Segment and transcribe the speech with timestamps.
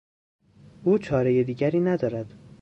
[0.83, 2.33] او چارهی دیگری ندارد.